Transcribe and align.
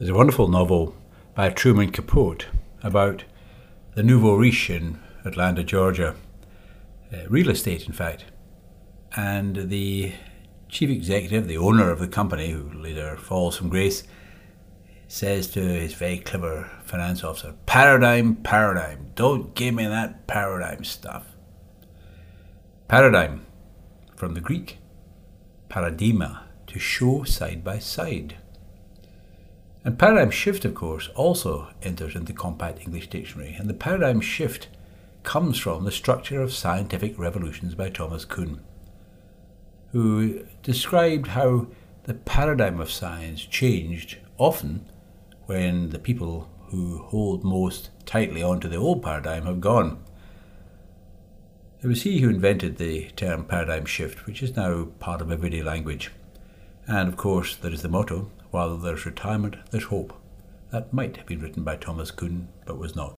There's 0.00 0.10
a 0.10 0.14
wonderful 0.14 0.48
novel 0.48 0.96
by 1.36 1.50
Truman 1.50 1.92
Capote 1.92 2.46
about 2.82 3.22
the 3.94 4.02
nouveau 4.02 4.34
riche 4.34 4.68
in 4.68 4.98
Atlanta, 5.24 5.62
Georgia, 5.62 6.16
uh, 7.12 7.18
real 7.28 7.48
estate, 7.48 7.86
in 7.86 7.92
fact. 7.92 8.24
And 9.14 9.70
the 9.70 10.12
chief 10.68 10.90
executive, 10.90 11.46
the 11.46 11.58
owner 11.58 11.92
of 11.92 12.00
the 12.00 12.08
company, 12.08 12.50
who 12.50 12.72
later 12.72 13.16
falls 13.16 13.56
from 13.56 13.68
grace, 13.68 14.02
says 15.06 15.46
to 15.52 15.60
his 15.60 15.94
very 15.94 16.18
clever 16.18 16.72
finance 16.82 17.22
officer, 17.22 17.54
Paradigm, 17.66 18.34
paradigm, 18.34 19.12
don't 19.14 19.54
give 19.54 19.76
me 19.76 19.86
that 19.86 20.26
paradigm 20.26 20.82
stuff. 20.82 21.36
Paradigm, 22.88 23.46
from 24.16 24.34
the 24.34 24.40
Greek, 24.40 24.78
paradigma, 25.68 26.46
to 26.66 26.80
show 26.80 27.22
side 27.22 27.62
by 27.62 27.78
side. 27.78 28.38
And 29.84 29.98
paradigm 29.98 30.30
shift, 30.30 30.64
of 30.64 30.74
course, 30.74 31.08
also 31.14 31.68
enters 31.82 32.16
into 32.16 32.32
Compact 32.32 32.80
English 32.80 33.08
Dictionary, 33.08 33.54
and 33.58 33.68
the 33.68 33.74
paradigm 33.74 34.22
shift 34.22 34.68
comes 35.24 35.58
from 35.58 35.84
the 35.84 35.92
structure 35.92 36.40
of 36.40 36.54
scientific 36.54 37.18
revolutions 37.18 37.74
by 37.74 37.90
Thomas 37.90 38.24
Kuhn, 38.24 38.60
who 39.92 40.44
described 40.62 41.28
how 41.28 41.66
the 42.04 42.14
paradigm 42.14 42.80
of 42.80 42.90
science 42.90 43.42
changed 43.42 44.18
often 44.38 44.90
when 45.46 45.90
the 45.90 45.98
people 45.98 46.48
who 46.68 46.98
hold 46.98 47.44
most 47.44 47.90
tightly 48.06 48.42
onto 48.42 48.68
the 48.68 48.76
old 48.76 49.02
paradigm 49.02 49.44
have 49.44 49.60
gone. 49.60 50.02
It 51.82 51.86
was 51.86 52.02
he 52.02 52.20
who 52.20 52.30
invented 52.30 52.78
the 52.78 53.10
term 53.10 53.44
paradigm 53.44 53.84
shift, 53.84 54.24
which 54.24 54.42
is 54.42 54.56
now 54.56 54.86
part 54.98 55.20
of 55.20 55.30
everyday 55.30 55.62
language. 55.62 56.10
And 56.86 57.08
of 57.08 57.16
course, 57.16 57.56
there 57.56 57.72
is 57.72 57.82
the 57.82 57.88
motto 57.88 58.30
while 58.50 58.76
there's 58.76 59.06
retirement, 59.06 59.56
there's 59.70 59.84
hope. 59.84 60.12
That 60.70 60.92
might 60.92 61.16
have 61.16 61.26
been 61.26 61.40
written 61.40 61.64
by 61.64 61.76
Thomas 61.76 62.10
Kuhn, 62.10 62.48
but 62.66 62.78
was 62.78 62.94
not. 62.94 63.14